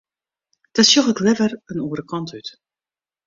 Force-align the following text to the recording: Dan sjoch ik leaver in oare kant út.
Dan 0.73 0.83
sjoch 0.85 1.09
ik 1.13 1.19
leaver 1.25 1.53
in 1.71 1.83
oare 1.87 2.03
kant 2.11 2.31
út. 2.37 2.49